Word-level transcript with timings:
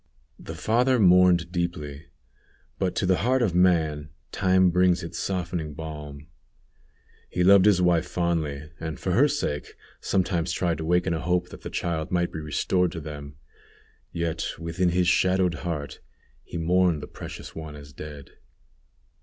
The 0.39 0.55
father 0.55 0.97
mourned 0.97 1.51
deeply, 1.51 2.07
but 2.79 2.95
to 2.95 3.05
the 3.05 3.17
heart 3.17 3.43
of 3.43 3.53
man 3.53 4.09
time 4.31 4.71
brings 4.71 5.03
its 5.03 5.19
softening 5.19 5.75
balm. 5.75 6.25
He 7.29 7.43
loved 7.43 7.65
his 7.65 7.83
wife 7.83 8.07
fondly, 8.07 8.71
and, 8.79 8.99
for 8.99 9.11
her 9.11 9.27
sake, 9.27 9.75
sometimes 9.99 10.53
tried 10.53 10.79
to 10.79 10.85
waken 10.85 11.13
a 11.13 11.19
hope 11.21 11.49
that 11.49 11.61
the 11.61 11.69
child 11.69 12.09
might 12.09 12.33
be 12.33 12.39
restored 12.39 12.91
to 12.93 12.99
them. 12.99 13.35
Yet 14.11 14.53
within 14.57 14.89
his 14.89 15.07
shadowed 15.07 15.53
heart 15.61 15.99
he 16.43 16.57
mourned 16.57 17.03
the 17.03 17.07
precious 17.07 17.53
one 17.53 17.75
as 17.75 17.93
dead. 17.93 18.31